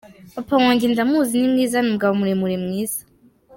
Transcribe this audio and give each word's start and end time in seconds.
Papa 0.35 0.55
wanjye 0.63 0.85
ndamuzi, 0.93 1.33
ni 1.37 1.49
mwiza, 1.53 1.77
ni 1.79 1.87
umugabo 1.89 2.13
muremure 2.19 2.55
mwiza. 2.63 2.99